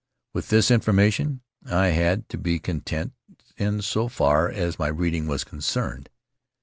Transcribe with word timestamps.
With 0.33 0.49
this 0.49 0.71
information 0.71 1.41
I 1.63 1.89
had 1.89 2.27
to 2.29 2.39
be 2.39 2.57
content 2.57 3.13
in 3.57 3.83
so 3.83 4.07
far 4.07 4.49
as 4.49 4.79
my 4.79 4.87
reading 4.87 5.27
was 5.27 5.43
concerned. 5.43 6.09